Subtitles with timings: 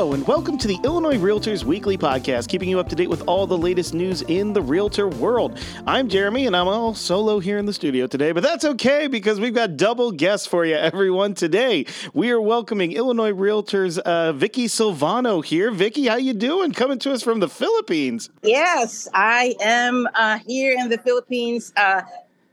[0.00, 3.22] Hello, and welcome to the Illinois Realtors Weekly Podcast, keeping you up to date with
[3.28, 5.58] all the latest news in the realtor world.
[5.86, 9.38] I'm Jeremy, and I'm all solo here in the studio today, but that's okay because
[9.38, 11.34] we've got double guests for you, everyone.
[11.34, 11.84] Today,
[12.14, 15.70] we are welcoming Illinois Realtors uh, Vicky Silvano here.
[15.70, 16.72] Vicky, how you doing?
[16.72, 18.30] Coming to us from the Philippines.
[18.42, 22.04] Yes, I am uh, here in the Philippines, uh,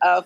[0.02, 0.23] uh,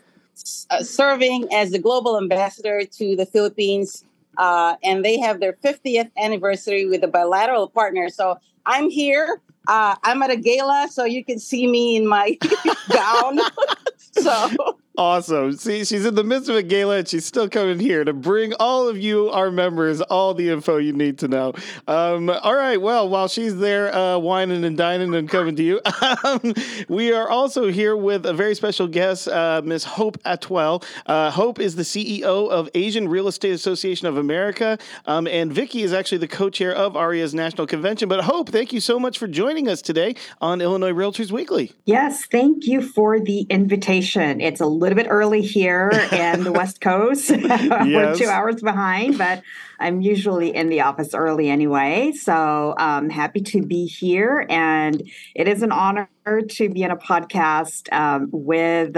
[0.79, 4.05] serving as the global ambassador to the Philippines
[4.41, 8.09] uh, and they have their 50th anniversary with a bilateral partner.
[8.09, 9.39] So I'm here.
[9.67, 12.39] Uh, I'm at a gala, so you can see me in my
[12.91, 13.39] gown.
[13.97, 14.49] so
[14.97, 15.53] Awesome.
[15.53, 18.53] See, she's in the midst of a gala and she's still coming here to bring
[18.59, 21.53] all of you, our members, all the info you need to know.
[21.87, 22.79] Um, all right.
[22.79, 25.79] Well, while she's there uh, whining and dining and coming to you,
[26.25, 26.53] um,
[26.89, 30.83] we are also here with a very special guest, uh, Miss Hope Atuel.
[31.05, 35.83] Uh, Hope is the CEO of Asian Real Estate Association of America, um, and Vicky
[35.83, 38.09] is actually the co-chair of AREAA's National Convention.
[38.09, 41.71] But Hope, thank you so much for joining us today on Illinois Realtors Weekly.
[41.85, 44.41] Yes, thank you for the invitation.
[44.41, 47.29] It's a little bit early here in the West Coast.
[47.29, 47.69] yes.
[47.69, 49.43] We're two hours behind, but
[49.79, 52.11] I'm usually in the office early anyway.
[52.13, 54.45] So I'm um, happy to be here.
[54.49, 55.01] And
[55.35, 58.95] it is an honor to be in a podcast um, with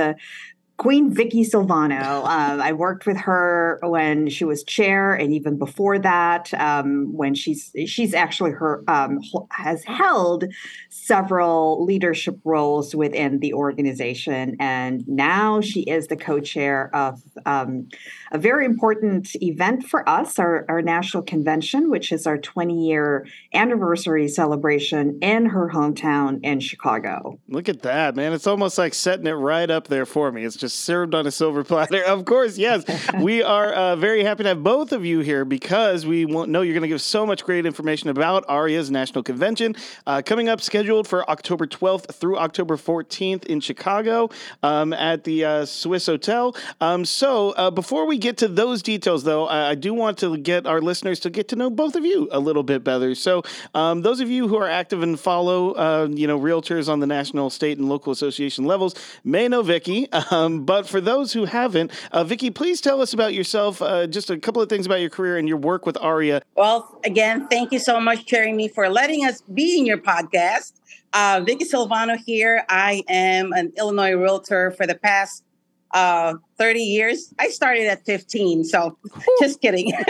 [0.77, 2.23] Queen Vicky Silvano.
[2.23, 7.35] Uh, I worked with her when she was chair, and even before that, um, when
[7.35, 9.19] she's she's actually her um,
[9.51, 10.45] has held
[10.89, 17.87] several leadership roles within the organization, and now she is the co-chair of um,
[18.31, 23.27] a very important event for us, our, our national convention, which is our 20 year
[23.53, 27.39] anniversary celebration in her hometown in Chicago.
[27.47, 28.33] Look at that, man!
[28.33, 30.43] It's almost like setting it right up there for me.
[30.43, 32.03] It's just served on a silver platter.
[32.03, 32.83] Of course, yes.
[33.19, 36.73] we are uh, very happy to have both of you here because we know you're
[36.73, 39.75] going to give so much great information about AREAA's National Convention
[40.07, 44.29] uh, coming up, scheduled for October 12th through October 14th in Chicago
[44.61, 46.57] um, at the uh, Swissôtel.
[46.81, 50.65] Um, so uh, before we get to those details, though, I do want to get
[50.65, 53.15] our listeners to get to know both of you a little bit better.
[53.15, 53.43] So
[53.73, 57.07] um, those of you who are active and follow, uh, you know, realtors on the
[57.07, 60.07] national, state, and local association levels may know Vicky.
[60.53, 63.81] Um, but for those who haven't, uh, Vicky, please tell us about yourself.
[63.81, 66.41] Uh, just a couple of things about your career and your work with AREAA.
[66.55, 70.73] Well, again, thank you so much, Jeremy, for letting us be in your podcast.
[71.13, 72.63] Uh, Vicky Silvano here.
[72.69, 75.43] I am an Illinois realtor for the past
[75.91, 77.33] uh, 30 years.
[77.39, 78.97] I started at 15, so
[79.39, 79.91] just kidding.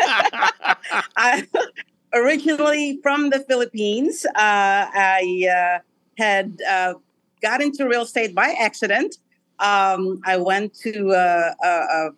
[1.17, 1.47] I,
[2.13, 5.79] originally from the Philippines, uh, I uh,
[6.17, 6.93] had uh,
[7.41, 9.17] got into real estate by accident
[9.59, 12.09] um, I went to a, a,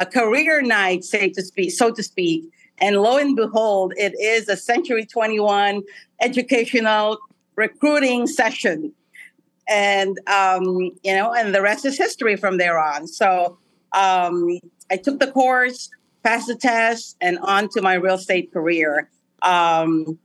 [0.00, 2.44] a, career night, say to speak, so to speak,
[2.80, 5.82] and lo and behold, it is a Century 21
[6.20, 7.18] educational
[7.56, 8.92] recruiting session,
[9.68, 13.06] and um, you know, and the rest is history from there on.
[13.06, 13.58] So
[13.92, 14.58] um,
[14.90, 15.90] I took the course,
[16.22, 19.10] passed the test, and on to my real estate career.
[19.42, 20.18] Um,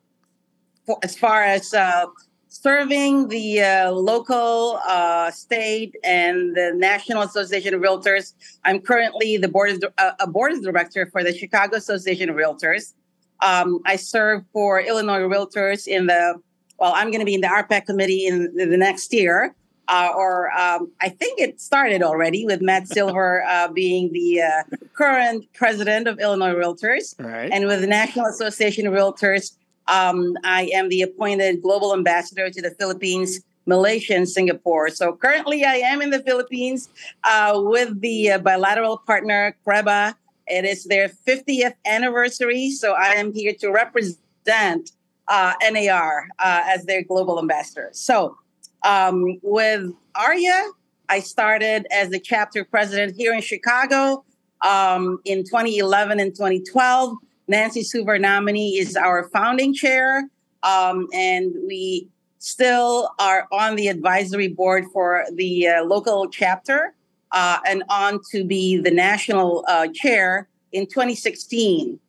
[1.01, 2.05] as far as uh,
[2.53, 8.33] serving the uh, local, uh, state, and the National Association of Realtors.
[8.63, 12.93] I'm currently the board of, uh, a board director for the Chicago Association of Realtors.
[13.41, 16.39] Um, I serve for Illinois Realtors in the
[16.79, 19.55] well, I'm going to be in the RPAC committee in the, the next year.
[19.87, 24.63] Uh, or um, I think it started already with Matt Silver uh, being the uh,
[24.93, 27.51] current president of Illinois Realtors, right.
[27.51, 29.57] and with the National Association of Realtors,
[29.87, 34.89] um, I am the appointed global ambassador to the Philippines, Malaysia, and Singapore.
[34.89, 36.89] So currently, I am in the Philippines
[37.23, 40.15] uh, with the uh, bilateral partner CREBA.
[40.47, 44.91] It is their 50th anniversary, so I am here to represent
[45.27, 47.89] uh, NAR uh, as their global ambassador.
[47.93, 48.37] So
[48.83, 50.69] um, with AREAA,
[51.09, 54.25] I started as the chapter president here in Chicago
[54.65, 57.17] um, in 2011 and 2012.
[57.47, 60.29] Nancy Subramanian is our founding chair,
[60.63, 62.07] um, and we
[62.39, 66.93] still are on the advisory board for the uh, local chapter
[67.31, 71.99] uh, and on to be the national uh, chair in 2016.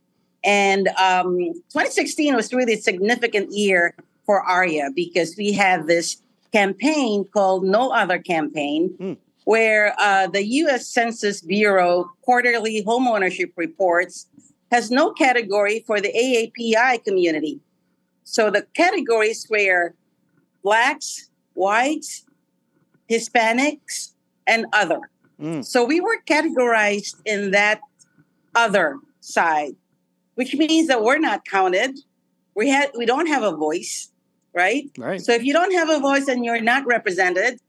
[0.44, 3.94] And um, 2016 was really a significant year
[4.26, 6.20] for AREAA because we had this
[6.52, 9.16] campaign called No Other Campaign, mm.
[9.44, 14.26] where uh, the US Census Bureau quarterly homeownership reports
[14.74, 17.60] has no category for the AAPI community.
[18.24, 19.94] So the categories where
[20.64, 22.24] blacks, whites,
[23.08, 24.14] Hispanics,
[24.48, 24.98] and other.
[25.40, 25.64] Mm.
[25.64, 27.82] So we were categorized in that
[28.56, 29.76] other side,
[30.34, 31.92] which means that we're not counted.
[32.56, 34.10] we had we don't have a voice,
[34.54, 34.90] right?
[34.98, 35.20] Right.
[35.20, 37.60] So if you don't have a voice and you're not represented,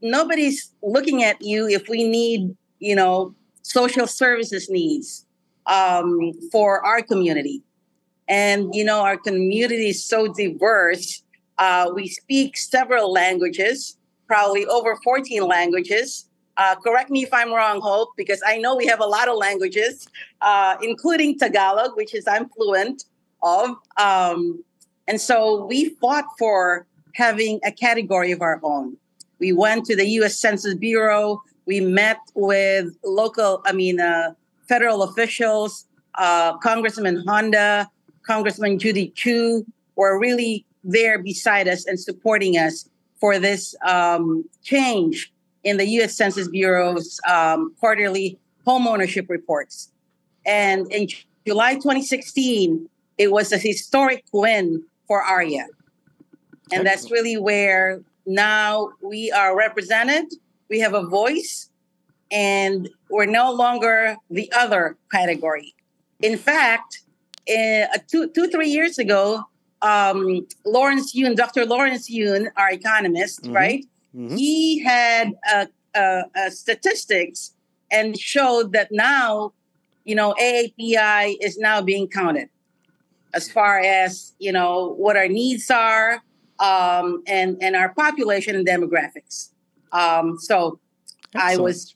[0.00, 5.26] nobody's looking at you if we need, you know, social services needs
[5.70, 7.62] um, for our community.
[8.28, 11.22] And, you know, our community is so diverse.
[11.58, 13.96] Uh, we speak several languages,
[14.26, 16.28] probably over 14 languages.
[16.56, 19.36] Uh, correct me if I'm wrong, Hope, because I know we have a lot of
[19.36, 20.06] languages,
[20.42, 23.04] uh, including Tagalog, which is I'm fluent
[23.42, 23.70] of.
[23.96, 24.62] Um,
[25.08, 28.96] and so we fought for having a category of our own.
[29.38, 30.38] We went to the U.S.
[30.38, 31.42] Census Bureau.
[31.66, 34.34] We met with local, I mean, uh,
[34.70, 35.84] federal officials,
[36.14, 37.90] uh, Congressman Honda,
[38.22, 42.88] Congressman Judy Chu were really there beside us and supporting us
[43.18, 45.32] for this um, change
[45.64, 46.16] in the U.S.
[46.16, 49.90] Census Bureau's um, quarterly homeownership reports.
[50.46, 51.08] And in
[51.44, 52.88] July 2016,
[53.18, 55.66] it was a historic win for AREAA.
[56.72, 60.26] And that's really where now we are represented,
[60.68, 61.68] we have a voice,
[62.30, 65.74] and we're no longer the other category.
[66.20, 67.02] In fact,
[67.48, 69.44] uh, two, two, three years ago,
[69.82, 71.64] um, Lawrence Yun, Dr.
[71.64, 73.52] Lawrence Yun, our economist, mm-hmm.
[73.52, 73.84] right?
[74.14, 74.36] Mm-hmm.
[74.36, 77.54] He had uh, uh, uh, statistics
[77.90, 79.52] and showed that now,
[80.04, 82.48] you know, AAPI is now being counted
[83.32, 86.22] as far as you know what our needs are
[86.58, 89.50] um, and and our population and demographics.
[89.92, 90.78] Um, so
[91.34, 91.60] Excellent.
[91.60, 91.94] I was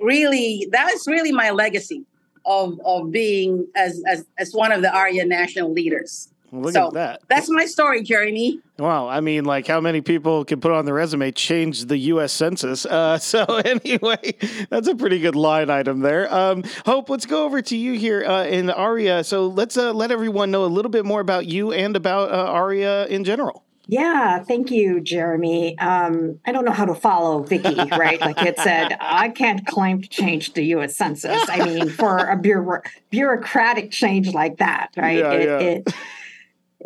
[0.00, 2.04] really that is really my legacy
[2.46, 6.28] of of being as as as one of the AREAA national leaders.
[6.54, 7.22] Well, look so at that.
[7.28, 8.60] That's my story, Jeremy.
[8.78, 9.08] Wow.
[9.08, 12.32] I mean, like how many people can put on their resume change the U.S.
[12.32, 12.86] Census?
[12.86, 14.34] Uh, so anyway,
[14.70, 16.32] that's a pretty good line item there.
[16.32, 19.24] Um, Hope, let's go over to you here uh, in AREAA.
[19.24, 22.52] So let's uh, let everyone know a little bit more about you and about uh,
[22.52, 23.64] AREAA in general.
[23.86, 25.78] Yeah, thank you, Jeremy.
[25.78, 28.20] Um, I don't know how to follow Vicky, right?
[28.20, 30.96] like it said, I can't claim to change the U.S.
[30.96, 31.44] Census.
[31.48, 35.18] I mean, for a bureau- bureaucratic change like that, right?
[35.18, 35.58] Yeah, it, yeah.
[35.58, 35.94] it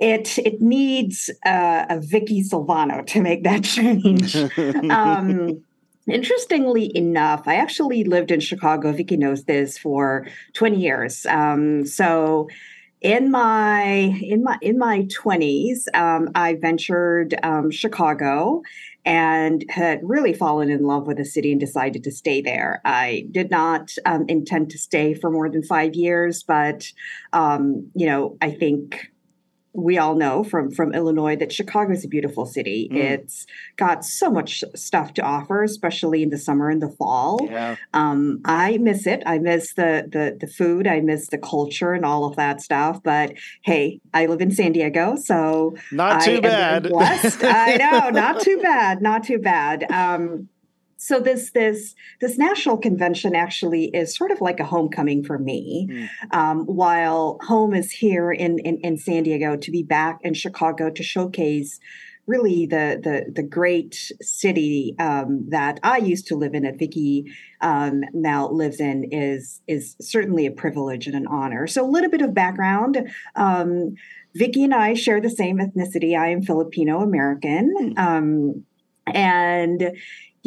[0.00, 4.34] it it needs uh, a Vicky Silvano to make that change.
[4.90, 5.62] um,
[6.08, 8.92] interestingly enough, I actually lived in Chicago.
[8.92, 11.26] Vicky knows this for twenty years.
[11.26, 12.48] Um, so
[13.00, 13.84] in my
[14.22, 18.62] in my in my 20s um, i ventured um, chicago
[19.04, 22.82] and had really fallen in love with the city and decided to stay there.
[22.84, 26.90] I did not um, intend to stay for more than five years but
[27.32, 29.10] um, you know i think
[29.72, 32.88] we all know from from Illinois that Chicago is a beautiful city.
[32.92, 32.96] Mm.
[32.96, 37.40] It's got so much stuff to offer, especially in the summer and the fall.
[37.44, 37.76] Yeah.
[37.94, 39.22] Um, I miss it.
[39.26, 40.86] I miss the the the food.
[40.86, 43.02] I miss the culture and all of that stuff.
[43.02, 46.92] But hey, I live in San Diego, so not too I bad.
[46.92, 49.02] I know, not too bad.
[49.02, 49.90] Not too bad.
[49.90, 50.48] Um,
[50.98, 55.88] so this this this national convention actually is sort of like a homecoming for me
[55.90, 56.08] mm.
[56.36, 60.90] um, while home is here in, in, in san diego to be back in chicago
[60.90, 61.80] to showcase
[62.28, 67.32] really the the the great city um, that I used to live in that Vicky
[67.62, 71.66] um, now lives in is is certainly a privilege and an honor.
[71.66, 73.10] So a little bit of background.
[73.34, 73.94] Um,
[74.34, 76.16] Vicky and I share the same ethnicity.
[76.16, 77.94] I am Filipino American.
[77.96, 78.62] Mm.
[79.14, 79.96] and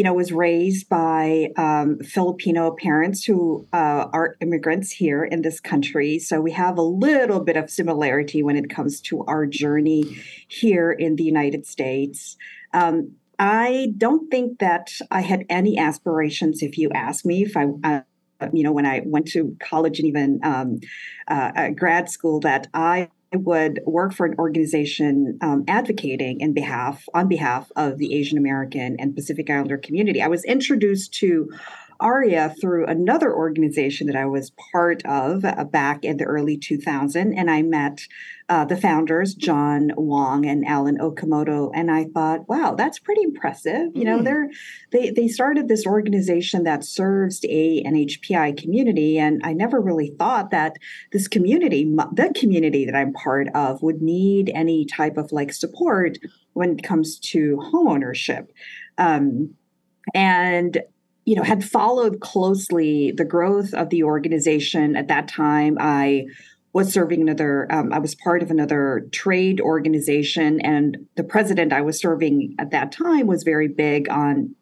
[0.01, 5.59] you know, was raised by um, Filipino parents who uh, are immigrants here in this
[5.59, 6.17] country.
[6.17, 10.17] So we have a little bit of similarity when it comes to our journey
[10.47, 12.35] here in the United States.
[12.73, 17.67] Um, I don't think that I had any aspirations, if you ask me, if I.
[17.83, 18.01] Uh,
[18.51, 20.79] you know, when I went to college and even um,
[21.27, 27.27] uh, grad school, that I would work for an organization um, advocating in behalf on
[27.27, 30.21] behalf of the Asian American and Pacific Islander community.
[30.21, 31.49] I was introduced to
[32.01, 37.15] AREAA through another organization that I was part of uh, back in the early 2000s,
[37.15, 38.01] and I met
[38.49, 43.95] uh, the founders, John Wong and Alan Okamoto, and I thought, wow, that's pretty impressive.
[43.95, 44.25] You know, mm.
[44.25, 44.49] they're
[44.91, 50.51] they they started this organization that serves a NHPI community, and I never really thought
[50.51, 50.75] that
[51.13, 56.17] this community, the community that I'm part of, would need any type of like support
[56.53, 58.47] when it comes to homeownership.
[58.97, 59.55] Um,
[60.13, 60.81] and
[61.25, 65.77] you know had followed closely the growth of the organization at that time.
[65.79, 66.25] I
[66.73, 71.81] was serving another um, i was part of another trade organization and the president i
[71.81, 74.55] was serving at that time was very big on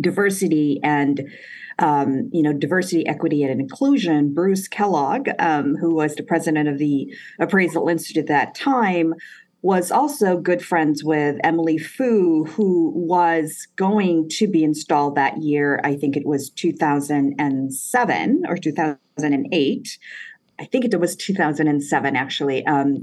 [0.00, 1.30] diversity and
[1.78, 6.78] um, you know, diversity, equity, and inclusion, Bruce Kellogg, um, who was the president of
[6.78, 9.14] the Appraisal Institute at that time,
[9.62, 15.80] was also good friends with Emily Fu, who was going to be installed that year.
[15.84, 19.98] I think it was 2007 or 2008.
[20.58, 22.66] I think it was 2007, actually.
[22.66, 23.02] Um,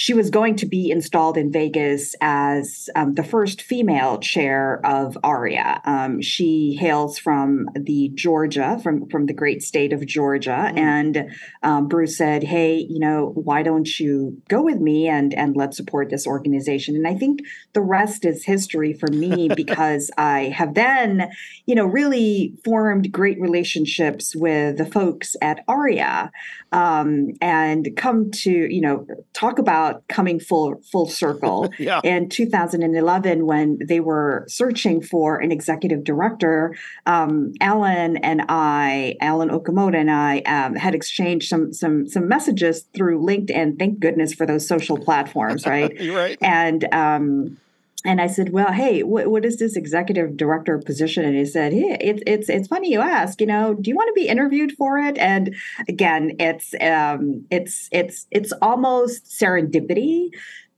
[0.00, 5.18] she was going to be installed in Vegas as um, the first female chair of
[5.24, 5.80] AREAA.
[5.84, 10.78] Um, she hails from the Georgia, from from the great state of Georgia, mm-hmm.
[10.78, 11.30] and
[11.64, 15.76] um, Bruce said, "Hey, you know, why don't you go with me and and let's
[15.76, 17.40] support this organization?" And I think
[17.72, 21.28] the rest is history for me because I have then,
[21.66, 26.30] you know, really formed great relationships with the folks at AREAA
[26.70, 31.70] um, and come to you know talk about coming full full circle.
[31.78, 32.00] yeah.
[32.04, 36.74] In 2011, when they were searching for an executive director,
[37.06, 42.84] um, Alan and I, Alan Okamoto and I, um, had exchanged some some some messages
[42.94, 43.78] through LinkedIn.
[43.78, 45.96] Thank goodness for those social platforms, right?
[46.10, 46.38] right.
[46.42, 47.58] And um,
[48.04, 51.72] and I said, "Well, hey, what, what is this executive director position?" And he said,
[51.72, 53.40] "Hey, it's it's it's funny you ask.
[53.40, 55.54] You know, do you want to be interviewed for it?" And
[55.88, 60.28] again, it's um, it's it's it's almost serendipity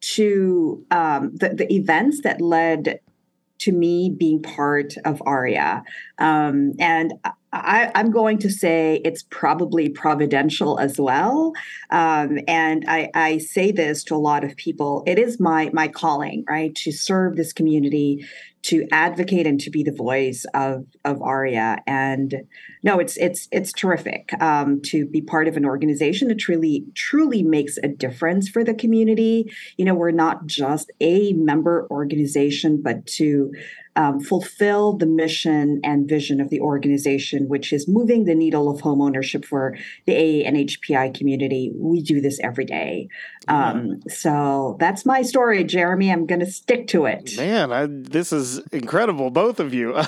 [0.01, 3.01] to um, the the events that led
[3.59, 5.83] to me being part of AREAA.
[6.19, 7.13] Um, and
[7.53, 11.53] I, am going to say it's probably providential as well.
[11.91, 15.03] Um, and I, I, say this to a lot of people.
[15.07, 18.25] It is my my calling, right, to serve this community,
[18.63, 21.79] to advocate and to be the voice of of AREAA.
[21.87, 22.43] And
[22.83, 27.43] no, it's it's it's terrific um, to be part of an organization that truly truly
[27.43, 29.51] makes a difference for the community.
[29.77, 33.53] You know, we're not just a member organization, but to
[33.97, 38.81] um, fulfill the mission and vision of the organization, which is moving the needle of
[38.81, 41.73] home ownership for the AA and HPI community.
[41.75, 43.09] We do this every day.
[43.49, 46.13] Um, so that's my story, Jeremy.
[46.13, 47.37] I'm going to stick to it.
[47.37, 49.97] Man, I, this is incredible, both of you.
[49.97, 50.05] Um,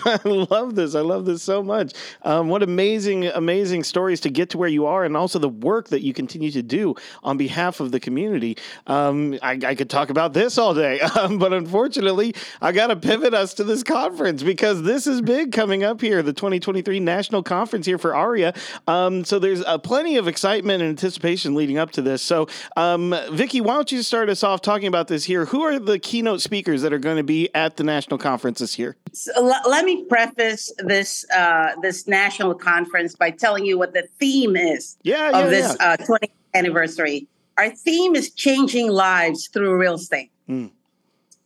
[0.04, 0.94] I love this.
[0.94, 1.94] I love this so much.
[2.22, 5.88] Um, what amazing, amazing stories to get to where you are, and also the work
[5.88, 8.56] that you continue to do on behalf of the community.
[8.86, 12.96] Um, I, I, could talk about this all day, um, but unfortunately, I got to
[12.96, 17.42] pivot us to this conference because this is big coming up here, the 2023 National
[17.42, 18.54] Conference here for AREAA.
[18.86, 22.20] Um, so there's uh, plenty of excitement and anticipation leading up to this.
[22.20, 25.46] So, um, Vicky, why don't you start us off talking about this here?
[25.46, 28.78] Who are the keynote speakers that are going to be at the national conference this
[28.78, 28.96] year?
[29.12, 34.08] So, l- let me preface this uh, this national conference by telling you what the
[34.18, 35.92] theme is yeah, yeah of this yeah.
[35.92, 37.26] uh, 20th anniversary.
[37.56, 40.30] Our theme is changing lives through real estate.
[40.48, 40.70] Mm.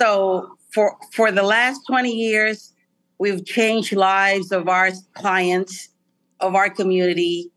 [0.01, 2.75] So for for the last 20 years,
[3.19, 5.89] we've changed lives of our clients,
[6.41, 7.51] of our community.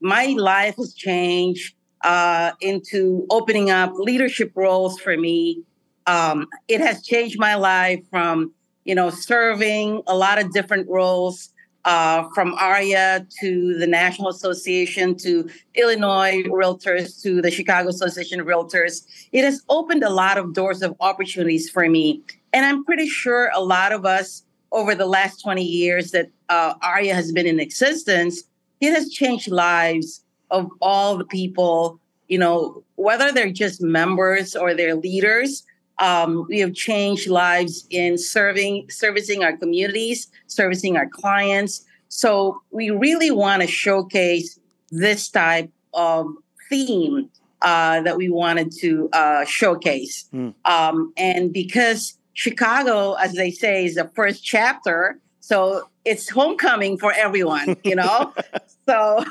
[0.00, 5.62] My life has changed uh, into opening up leadership roles for me.
[6.06, 8.52] Um, it has changed my life from
[8.84, 11.53] you know serving a lot of different roles
[11.84, 18.46] uh, from AREAA to the National Association to Illinois Realtors to the Chicago Association of
[18.46, 19.04] Realtors.
[19.32, 22.22] It has opened a lot of doors of opportunities for me.
[22.52, 26.74] And I'm pretty sure a lot of us over the last 20 years that uh,
[26.76, 28.42] AREAA has been in existence,
[28.80, 34.74] it has changed lives of all the people, you know, whether they're just members or
[34.74, 35.64] they're leaders
[35.98, 41.84] um, we have changed lives in serving, servicing our communities, servicing our clients.
[42.08, 44.58] So we really want to showcase
[44.90, 46.26] this type of
[46.68, 47.28] theme
[47.62, 50.28] uh, that we wanted to uh, showcase.
[50.34, 50.54] Mm.
[50.64, 57.12] Um, and because Chicago, as they say, is the first chapter, so it's homecoming for
[57.12, 58.32] everyone, you know.
[58.88, 59.24] so,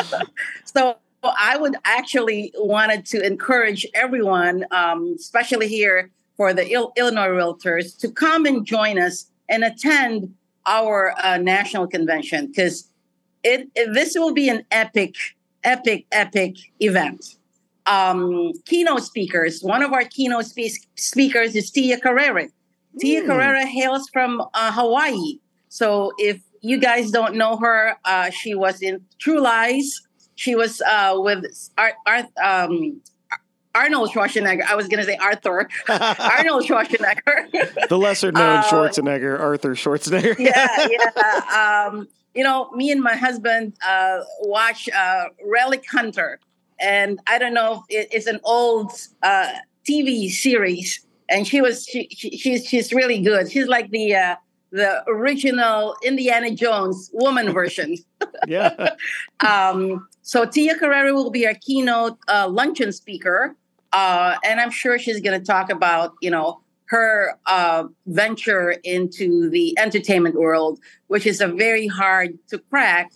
[0.64, 7.28] so I would actually wanted to encourage everyone, um, especially here for the Il- Illinois
[7.28, 10.34] Realtors, to come and join us and attend
[10.66, 12.88] our uh, national convention because
[13.42, 15.14] it, it, this will be an epic,
[15.64, 17.36] epic, epic event.
[17.86, 19.62] Um, keynote speakers.
[19.62, 22.48] One of our keynote spe- speakers is Tia Carrere.
[22.48, 23.00] Mm.
[23.00, 23.26] Tia hmm.
[23.26, 25.38] Carrere hails from uh, Hawaii.
[25.68, 30.00] So if you guys don't know her, uh, she was in True Lies
[30.34, 31.44] she was uh, with
[31.76, 33.00] Art, Art, um,
[33.74, 34.62] Arnold Schwarzenegger.
[34.62, 35.68] I was going to say Arthur.
[35.88, 37.88] Arnold Schwarzenegger.
[37.88, 40.38] the lesser known uh, Schwarzenegger, Arthur Schwarzenegger.
[40.38, 41.88] yeah, yeah.
[41.88, 46.40] Um, you know, me and my husband uh, watch uh, Relic Hunter,
[46.80, 49.52] and I don't know if it's an old uh,
[49.88, 53.50] TV series, and she was she, she, she's she's really good.
[53.50, 54.36] She's like the uh,
[54.72, 57.96] the original Indiana Jones woman version.
[58.48, 58.90] yeah.
[59.46, 63.54] um, so Tia Carrere will be our keynote uh, luncheon speaker,
[63.92, 69.48] uh, and I'm sure she's going to talk about you know her uh, venture into
[69.50, 73.12] the entertainment world, which is a very hard to crack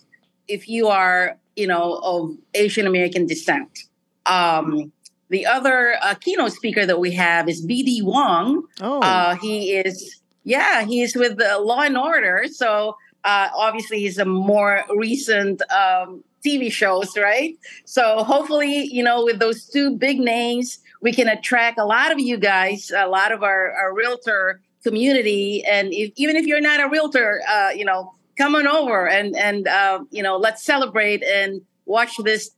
[0.47, 3.79] if you are you know of Asian American descent.
[4.25, 4.91] Um,
[5.29, 8.63] the other uh, keynote speaker that we have is BD Wong.
[8.79, 8.99] Oh.
[9.01, 12.45] Uh, he is, yeah, he's with the Law and Order.
[12.49, 17.57] So uh, obviously he's a more recent um, TV shows, right?
[17.83, 22.19] So hopefully, you know, with those two big names, we can attract a lot of
[22.19, 25.65] you guys, a lot of our, our realtor community.
[25.65, 29.35] And if, even if you're not a realtor, uh, you know, come on over and,
[29.35, 32.51] and uh, you know, let's celebrate and watch this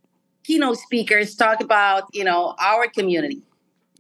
[0.44, 3.42] keynote speakers talk about you know our community.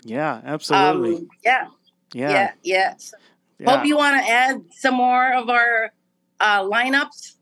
[0.03, 1.15] Yeah, absolutely.
[1.15, 1.67] Um, yeah.
[2.13, 2.29] Yeah.
[2.29, 2.51] Yeah.
[2.63, 2.93] Yeah.
[2.97, 3.17] So
[3.59, 3.75] yeah.
[3.75, 5.91] Hope you want to add some more of our
[6.39, 7.35] uh, lineups.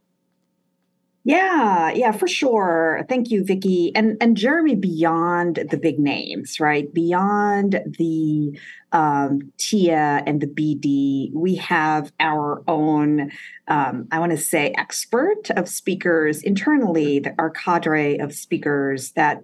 [1.23, 3.05] Yeah, yeah, for sure.
[3.09, 3.93] Thank you, Vicky.
[3.93, 6.91] And and Jeremy, beyond the big names, right?
[6.93, 8.57] Beyond the
[8.93, 13.31] um, Tia and the BD, we have our own,
[13.67, 19.43] um, I want to say, expert of speakers internally, our cadre of speakers that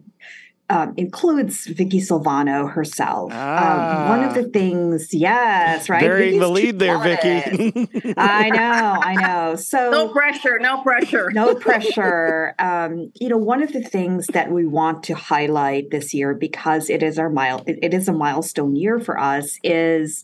[0.69, 3.31] um, includes Vicky Silvano herself.
[3.33, 4.03] Ah.
[4.03, 4.51] Um, one of the ah.
[4.51, 6.01] things, yes, right.
[6.01, 8.13] Burying the lead there, Vicky.
[8.17, 9.55] I know, I know.
[9.55, 12.55] So no pressure, no pressure, no pressure.
[12.59, 16.89] Um, you know, one of the things that we want to highlight this year because
[16.89, 20.23] it is our mile, it is a milestone year for us, is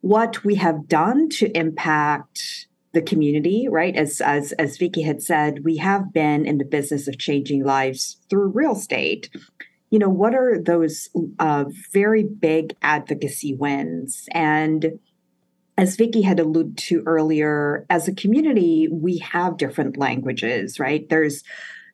[0.00, 3.96] what we have done to impact the community, right?
[3.96, 8.18] As as as Vicky had said, we have been in the business of changing lives
[8.28, 9.30] through real estate.
[9.90, 11.08] You know, what are those
[11.38, 14.26] uh, very big advocacy wins?
[14.32, 14.98] And
[15.76, 21.08] as Vicky had alluded to earlier, as a community, we have different languages, right?
[21.08, 21.42] There's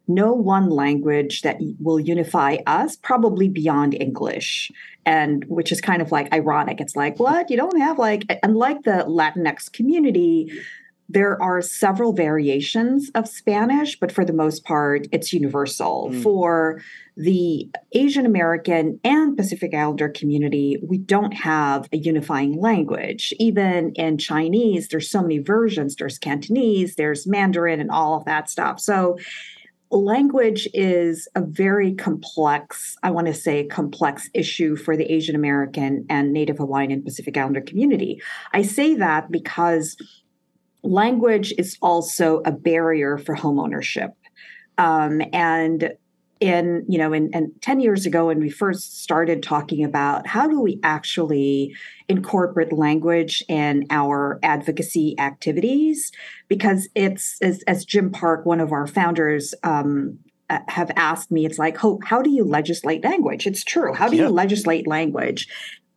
[0.09, 4.73] no one language that will unify us, probably beyond English.
[5.05, 6.81] And which is kind of like ironic.
[6.81, 7.51] It's like, what?
[7.51, 10.51] You don't have like, unlike the Latinx community,
[11.09, 16.11] there are several variations of Spanish, but for the most part, it's universal.
[16.13, 16.23] Mm.
[16.23, 16.83] For
[17.17, 23.33] the Asian American and Pacific Islander community, we don't have a unifying language.
[23.39, 25.97] Even in Chinese, there's so many versions.
[25.97, 28.79] There's Cantonese, there's Mandarin, and all of that stuff.
[28.79, 29.17] So
[29.91, 36.05] language is a very complex, I want to say complex issue for the Asian American
[36.11, 38.21] and Native Hawaiian and Pacific Islander community.
[38.53, 39.97] I say that because
[40.89, 44.13] language is also a barrier for homeownership.
[44.79, 45.93] Um, and
[46.41, 50.47] in you know in, in 10 years ago when we first started talking about how
[50.47, 51.75] do we actually
[52.09, 56.13] incorporate language in our advocacy activities
[56.47, 60.17] because it's as, as jim park one of our founders um,
[60.49, 64.09] uh, have asked me it's like how, how do you legislate language it's true how
[64.09, 64.25] do yeah.
[64.25, 65.49] you legislate language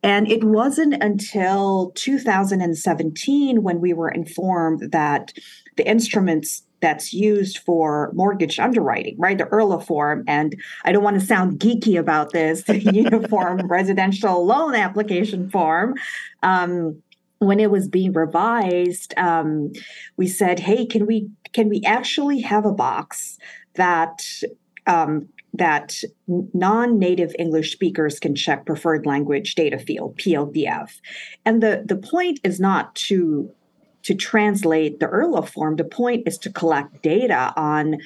[0.03, 5.33] and it wasn't until 2017 when we were informed that
[5.77, 9.37] the instruments that's used for mortgage underwriting, right?
[9.37, 10.23] The URLA form.
[10.27, 15.95] And I don't want to sound geeky about this, uniform residential loan application form.
[16.43, 17.01] Um,
[17.37, 19.71] when it was being revised, um,
[20.17, 23.37] we said, "Hey, can we can we actually have a box
[23.75, 24.23] that
[24.85, 25.95] um, that
[26.27, 30.99] non-native English speakers can check preferred language data field PLDF.
[31.45, 33.51] And the, the point is not to
[34.03, 35.75] to translate the URLA form.
[35.75, 37.97] The point is to collect data on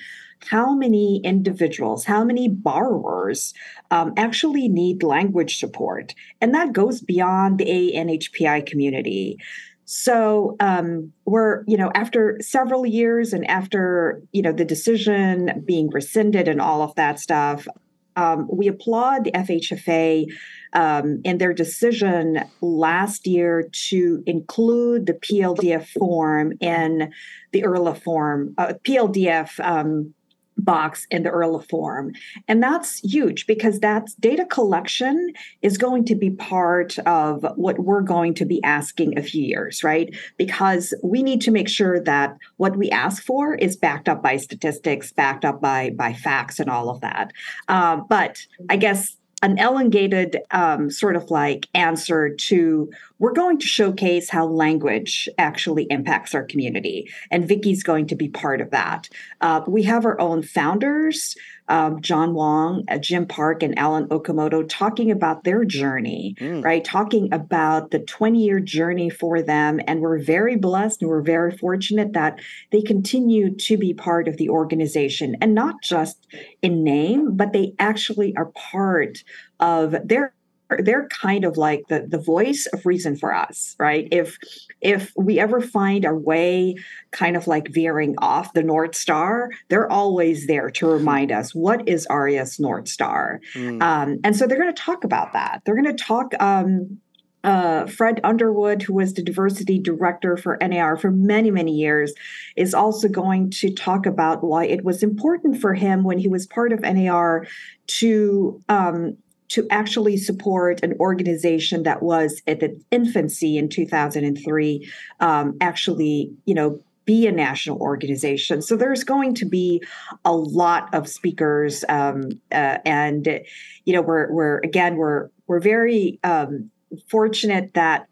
[0.50, 3.54] how many individuals, how many borrowers
[3.92, 6.14] um, actually need language support.
[6.42, 9.38] And that goes beyond the ANHPI community.
[9.86, 15.90] So um, we're, you know, after several years and after, you know, the decision being
[15.90, 17.68] rescinded and all of that stuff,
[18.16, 20.26] um, we applaud the FHFA
[20.74, 27.14] um, in their decision last year to include the PLDF form in
[27.52, 30.14] the URLA form, uh, PLDF um,
[30.58, 32.14] box in the URLA form.
[32.48, 38.02] And that's huge because that's data collection is going to be part of what we're
[38.02, 40.16] going to be asking a few years, right?
[40.38, 44.38] Because we need to make sure that what we ask for is backed up by
[44.38, 47.32] statistics, backed up by by facts and all of that.
[47.68, 48.38] Um, but
[48.70, 49.16] I guess
[49.46, 55.86] an elongated um, sort of like answer to we're going to showcase how language actually
[55.92, 57.08] impacts our community.
[57.30, 59.08] And Vicky's going to be part of that.
[59.42, 61.36] Uh, we have our own founders,
[61.68, 66.64] um, John Wong, uh, Jim Park, and Alan Okamoto talking about their journey, mm.
[66.64, 66.84] right?
[66.84, 69.80] Talking about the 20 year journey for them.
[69.88, 72.40] And we're very blessed and we're very fortunate that
[72.72, 76.28] they continue to be part of the organization and not just
[76.62, 79.24] in name, but they actually are part
[79.60, 80.34] of their
[80.80, 84.38] they're kind of like the the voice of reason for us right if
[84.86, 86.76] if we ever find our way
[87.12, 91.88] kind of like veering off the north star they're always there to remind us what
[91.90, 93.82] is AREAA's north star mm.
[93.82, 97.00] um, and so they're going to talk about that they're going to talk um,
[97.44, 102.12] uh, Fred Underwood, who was the diversity director for NAR for many, many years,
[102.56, 106.48] is also going to talk about why it was important for him when he was
[106.48, 107.46] part of NAR
[107.86, 109.16] to um,
[109.48, 116.54] to actually support an organization that was at the infancy in 2003 um, actually you
[116.54, 118.62] know be a national organization.
[118.62, 119.84] So there's going to be
[120.26, 123.42] a lot of speakers um, uh, and
[123.86, 126.72] you know we're we're again we're we're very um,
[127.08, 128.08] fortunate that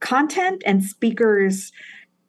[0.00, 1.72] content and speakers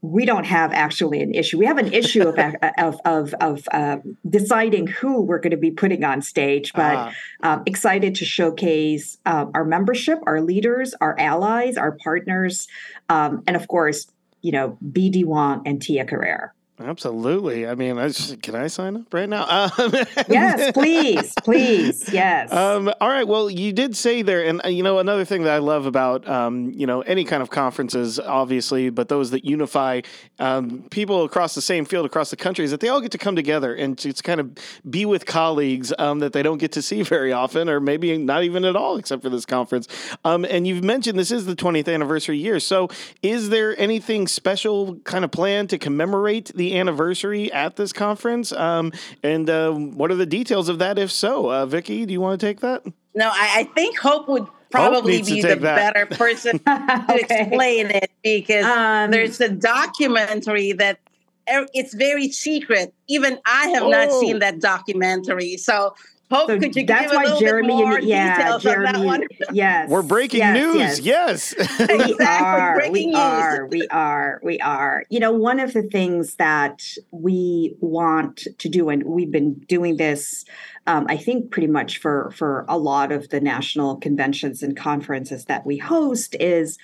[0.01, 1.57] we don't have actually an issue.
[1.57, 2.37] We have an issue of
[2.77, 3.97] of of, of uh,
[4.29, 7.11] deciding who we're going to be putting on stage, but uh
[7.43, 12.67] um, excited to showcase uh, our membership, our leaders, our allies, our partners,
[13.09, 14.07] um, and of course,
[14.41, 16.53] you know, BD Wong and Tia Carrere.
[16.79, 17.65] Absolutely.
[17.67, 19.45] I mean, I just, can I sign up right now?
[19.77, 19.91] Um,
[20.29, 22.51] yes, please, please, yes.
[22.51, 23.27] Um, all right.
[23.27, 26.27] Well, you did say there, and uh, you know, another thing that I love about
[26.27, 30.01] um, you know any kind of conferences, obviously, but those that unify
[30.39, 33.17] um, people across the same field across the country is that they all get to
[33.17, 34.51] come together and to, to kind of
[34.89, 38.43] be with colleagues um, that they don't get to see very often, or maybe not
[38.43, 39.87] even at all, except for this conference.
[40.23, 42.89] Um, and you've mentioned this is the 20th anniversary year, so
[43.21, 48.51] is there anything special kind of planned to commemorate the anniversary at this conference?
[48.51, 48.91] Um,
[49.23, 51.51] and uh, what are the details of that, if so?
[51.51, 52.85] Uh, Vicky, do you want to take that?
[53.15, 55.93] No, I, I think Hope would probably be the that.
[55.93, 57.25] better person to okay.
[57.41, 60.99] explain it because um, there's a documentary that
[61.47, 62.93] it's very secret.
[63.07, 63.89] Even I have oh.
[63.89, 65.57] not seen that documentary.
[65.57, 65.95] So
[66.29, 68.63] Hope, so could you that's give why a little Jeremy bit more and, yeah, details
[68.63, 69.27] Jeremy, on that one?
[69.53, 70.99] Yes, we're breaking yes, news.
[70.99, 71.89] Yes, yes.
[72.19, 72.75] we are.
[72.75, 73.15] Breaking we news.
[73.15, 73.65] are.
[73.67, 74.41] We are.
[74.43, 75.05] We are.
[75.09, 79.95] You know, one of the things that we want to do, and we've been doing
[79.95, 80.43] this,
[80.85, 85.45] um, I think, pretty much for for a lot of the national conventions and conferences
[85.45, 86.77] that we host, is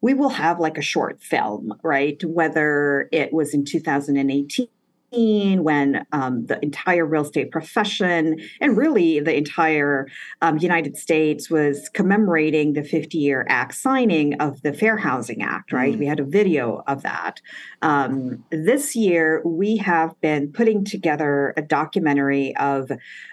[0.00, 2.22] we will have like a short film, right?
[2.24, 4.68] Whether it was in 2018
[5.12, 10.08] when um, the entire real estate profession and really the entire
[10.42, 15.72] um, United States was commemorating the 50 year act signing of the Fair Housing Act,
[15.72, 15.94] right?
[15.94, 15.98] Mm.
[15.98, 17.40] We had a video of that.
[17.82, 22.90] Um, this year, we have been putting together a documentary of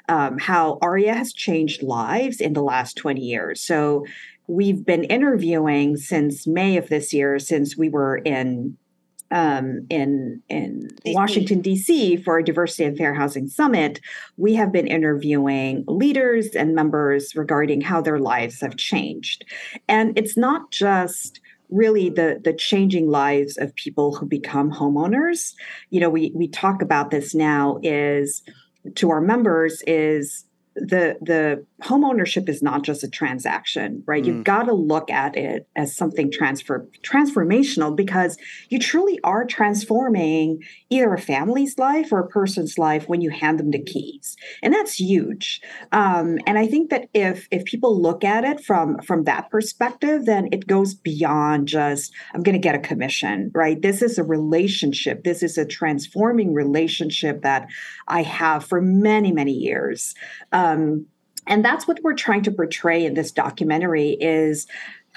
[0.10, 3.62] um, how AREAA has changed lives in the last 20 years.
[3.62, 4.06] So
[4.48, 8.78] we've been interviewing since May of this year, since we were in
[9.34, 12.17] um, in in Washington D.C.
[12.17, 14.00] for a Diversity and Fair Housing Summit,
[14.38, 19.43] we have been interviewing leaders and members regarding how their lives have changed,
[19.89, 25.56] and it's not just really the the changing lives of people who become homeowners.
[25.89, 28.43] You know, we we talk about this now is
[28.96, 34.24] to our members is the the home ownership is not just a transaction right?
[34.24, 34.28] Mm.
[34.28, 38.38] you've got to look at it as something transfer transformational because
[38.69, 43.60] you truly are transforming either a family's life or a person's life when you hand
[43.60, 45.62] them the keys and that's huge.
[45.91, 50.26] Um, and i think that if if people look at it from from that perspective
[50.26, 53.82] then it goes beyond just i'm going to get a commission right?
[53.82, 55.24] This is a relationship.
[55.24, 57.67] This is a transforming relationship that
[58.08, 60.15] i have for many many years.
[60.52, 61.08] Um,
[61.47, 64.67] and that's what we're trying to portray in this documentary is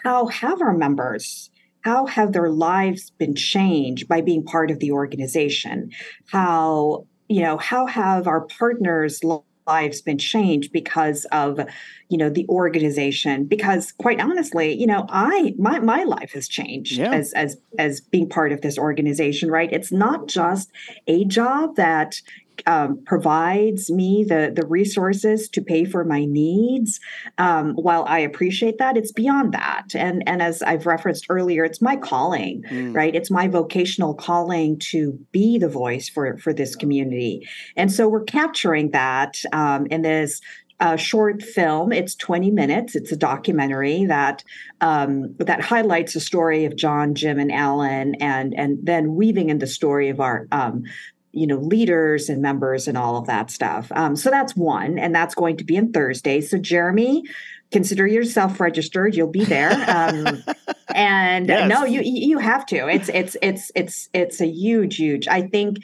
[0.02, 1.50] how have our members
[1.86, 5.92] how have their lives been changed by being part of the organization?
[6.26, 9.20] How you know how have our partners
[9.68, 11.60] lives been changed because of
[12.08, 13.44] you know the organization?
[13.44, 17.12] Because quite honestly you know i my my life has changed yeah.
[17.12, 19.72] as as as being part of this organization right?
[19.72, 20.72] It's not just
[21.06, 22.20] a job that
[22.66, 27.00] um, provides me the the resources to pay for my needs.
[27.38, 29.94] Um, while I appreciate that, it's beyond that.
[29.94, 32.94] And and as I've referenced earlier, it's my calling, mm.
[32.94, 33.14] right?
[33.14, 37.46] It's my vocational calling to be the voice for for this community.
[37.76, 40.40] And so we're capturing that um, in this
[40.80, 41.92] a short film.
[41.92, 42.94] It's 20 minutes.
[42.94, 44.44] It's a documentary that
[44.80, 49.58] um, that highlights the story of John, Jim, and Alan, and and then weaving in
[49.58, 50.84] the story of our um,
[51.36, 53.92] you know leaders and members and all of that stuff.
[53.92, 56.40] Um, so that's one, and that's going to be in Thursday.
[56.40, 57.22] So Jeremy,
[57.70, 59.14] consider yourself registered.
[59.14, 59.72] You'll be there.
[59.88, 60.42] Um,
[60.94, 61.68] and yes.
[61.68, 62.88] no, you you have to.
[62.88, 65.28] It's it's it's it's it's a huge huge.
[65.28, 65.78] I think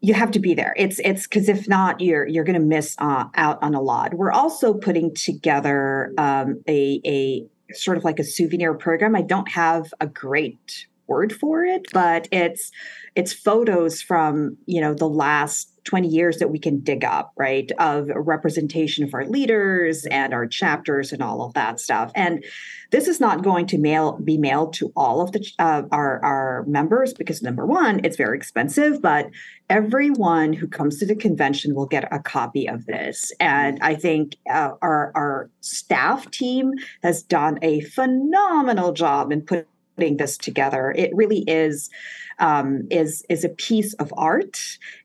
[0.00, 0.74] you have to be there.
[0.76, 4.14] It's it's because if not, you're you're going to miss uh, out on a lot.
[4.14, 9.16] We're also putting together um, a a sort of like a souvenir program.
[9.16, 12.70] I don't have a great word for it, but it's
[13.18, 17.72] it's photos from you know the last 20 years that we can dig up, right?
[17.78, 22.12] Of representation of our leaders and our chapters and all of that stuff.
[22.14, 22.44] And
[22.90, 26.64] this is not going to mail be mailed to all of the uh, our our
[26.68, 29.26] members because number one, it's very expensive, but
[29.68, 33.32] everyone who comes to the convention will get a copy of this.
[33.40, 40.18] And I think uh, our our staff team has done a phenomenal job in putting
[40.18, 40.94] this together.
[40.96, 41.90] It really is
[42.38, 44.58] um, is is a piece of art,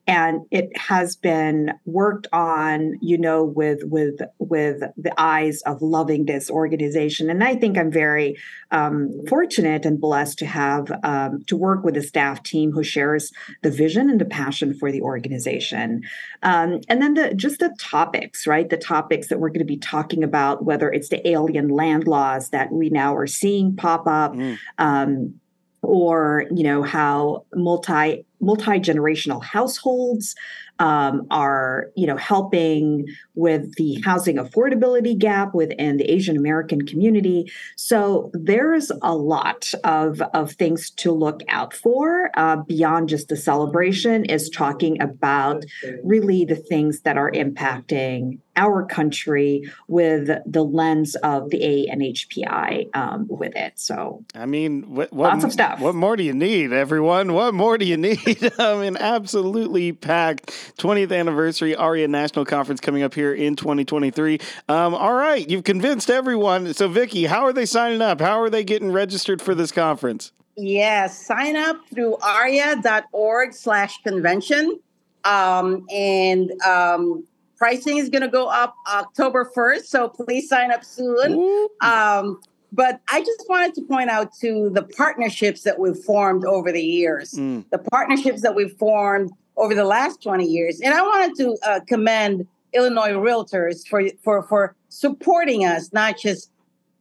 [0.06, 6.26] and it has been worked on, you know, with with with the eyes of loving
[6.26, 7.30] this organization.
[7.30, 8.36] And I think I'm very
[8.70, 13.32] um, fortunate and blessed to have um, to work with a staff team who shares
[13.62, 16.02] the vision and the passion for the organization.
[16.42, 18.68] Um, and then the just the topics, right?
[18.68, 22.50] The topics that we're going to be talking about, whether it's the alien land laws
[22.50, 24.32] that we now are seeing pop up.
[24.34, 25.40] Mm um,
[25.84, 30.34] or you know how multi multi-generational households
[30.78, 37.50] um, are you know helping with the housing affordability gap within the asian american community
[37.76, 43.36] so there's a lot of, of things to look out for uh, beyond just the
[43.36, 45.64] celebration is talking about
[46.02, 52.94] really the things that are impacting our country with the lens of the A ANHPI
[52.94, 53.72] um, with it.
[53.76, 55.80] So, I mean, what, what, lots of stuff.
[55.80, 57.32] What more do you need, everyone?
[57.32, 58.33] What more do you need?
[58.58, 64.40] I mean, absolutely packed 20th anniversary AREAA National Conference coming up here in 2023.
[64.68, 66.72] Um, all right, you've convinced everyone.
[66.74, 68.20] So, Vicky, how are they signing up?
[68.20, 70.32] How are they getting registered for this conference?
[70.56, 74.78] Yes, sign up through areaa.org slash convention.
[75.24, 77.24] Um, and um,
[77.56, 81.68] pricing is going to go up October 1st, so please sign up soon.
[81.80, 82.40] Um,
[82.74, 86.82] but I just wanted to point out to the partnerships that we've formed over the
[86.82, 87.64] years, mm.
[87.70, 90.80] the partnerships that we've formed over the last 20 years.
[90.80, 96.50] And I wanted to uh, commend Illinois Realtors for, for, for supporting us, not just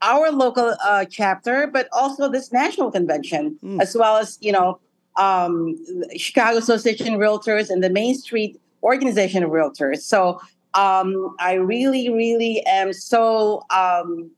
[0.04, 3.82] our local uh, chapter, but also this national convention, mm.
[3.82, 4.80] as well as, you know,
[5.18, 5.76] um,
[6.16, 10.02] Chicago Association of Realtors and the Main Street Organization of Realtors.
[10.02, 10.40] So
[10.76, 14.30] um, I really, really am so um,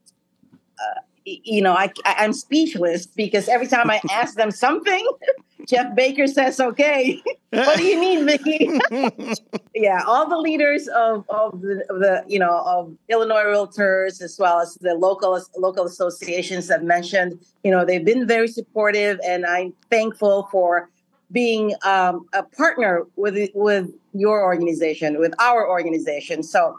[0.78, 5.06] uh, you know, I, I am speechless because every time I ask them something,
[5.66, 8.78] Jeff Baker says, "Okay, what do you need, Vicky?"
[9.74, 14.38] yeah, all the leaders of of the, of the, you know of Illinois Realtors as
[14.38, 19.44] well as the local local associations that mentioned, you know, they've been very supportive, and
[19.44, 20.88] I'm thankful for
[21.32, 26.44] being um, a partner with with your organization, with our organization.
[26.44, 26.78] So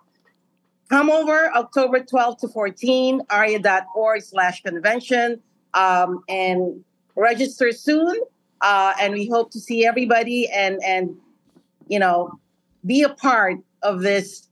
[0.89, 5.41] come over October 12 to 14, areaa.org slash convention,
[5.73, 6.83] um, and
[7.15, 8.19] register soon.
[8.61, 11.15] Uh, and we hope to see everybody and, and,
[11.87, 12.39] you know,
[12.85, 14.47] be a part of this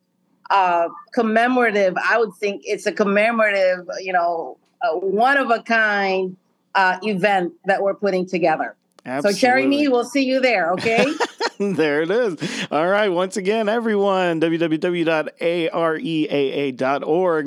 [0.49, 4.57] uh, commemorative, I would think it's a commemorative, you know,
[4.93, 6.37] one of a kind
[6.75, 8.75] uh, event that we're putting together.
[9.05, 9.39] Absolutely.
[9.39, 11.05] So, Jeremy, we'll see you there, okay?
[11.59, 12.67] there it is.
[12.71, 13.09] All right.
[13.09, 14.67] Once again, everyone, www.areaa.org.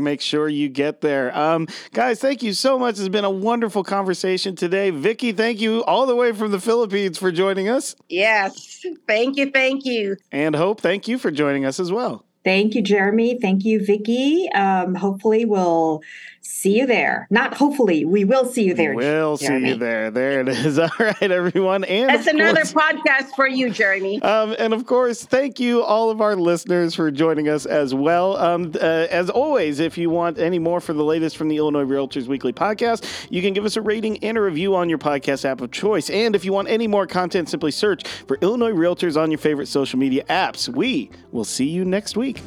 [0.01, 1.37] Make sure you get there.
[1.37, 2.99] Um, guys, thank you so much.
[2.99, 4.91] It's been a wonderful conversation today.
[4.91, 7.97] Vicky, thank you all the way from the Philippines for joining us.
[8.09, 8.87] Yes.
[9.09, 9.51] Thank you.
[9.51, 10.17] Thank you.
[10.31, 12.25] And Hope, thank you for joining us as well.
[12.45, 13.39] Thank you, Jeremy.
[13.41, 14.49] Thank you, Vicky.
[14.55, 16.01] Um, hopefully, we'll
[16.49, 17.27] see you there.
[17.31, 18.95] Not hopefully, we will see you there.
[18.95, 19.67] We'll Jeremy.
[19.67, 20.11] see you there.
[20.11, 20.79] There it is.
[20.79, 21.85] All right, everyone.
[21.85, 24.21] And that's another course, podcast for you, Jeremy.
[24.29, 28.37] Um, and of course, thank you all of our listeners for joining us as well.
[28.37, 31.85] Um, uh, as always, if you want any more for the latest from the Illinois
[31.85, 35.47] Realtors Weekly podcast, you can give us a rating and a review on your podcast
[35.47, 36.11] app of choice.
[36.11, 39.67] And if you want any more content, simply search for Illinois Realtors on your favorite
[39.67, 40.69] social media apps.
[40.69, 42.43] We will see you next week.